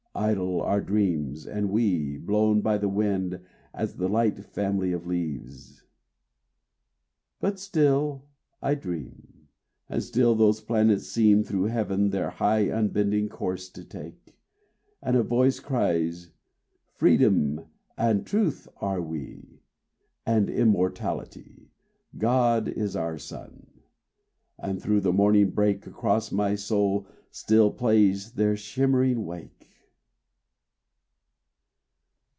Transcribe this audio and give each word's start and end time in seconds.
Idle 0.13 0.61
our 0.61 0.81
dreams, 0.81 1.47
and 1.47 1.69
we, 1.71 2.17
Blown 2.17 2.59
by 2.59 2.77
the 2.77 2.89
wind, 2.89 3.39
as 3.73 3.95
the 3.95 4.09
light 4.09 4.43
family 4.43 4.91
Of 4.91 5.07
leaves." 5.07 5.83
But 7.39 7.57
still 7.57 8.25
I 8.61 8.75
dream, 8.75 9.47
And 9.87 10.03
still 10.03 10.35
those 10.35 10.59
planets 10.59 11.07
seem 11.07 11.43
Through 11.45 11.63
heaven 11.67 12.09
their 12.09 12.29
high, 12.29 12.63
unbending 12.69 13.29
course 13.29 13.69
to 13.69 13.85
take; 13.85 14.35
And 15.01 15.15
a 15.15 15.23
voice 15.23 15.61
cries: 15.61 16.31
"Freedom 16.93 17.61
and 17.97 18.25
Truth 18.27 18.67
are 18.81 19.01
we, 19.01 19.61
And 20.25 20.49
Immortality: 20.49 21.71
God 22.17 22.67
is 22.67 22.97
our 22.97 23.17
sun." 23.17 23.65
And 24.59 24.81
though 24.81 24.99
the 24.99 25.13
morning 25.13 25.51
break, 25.51 25.87
Across 25.87 26.33
my 26.33 26.55
soul 26.55 27.07
still 27.31 27.71
plays 27.71 28.33
their 28.33 28.57
shimmering 28.57 29.23
wake. 29.25 29.69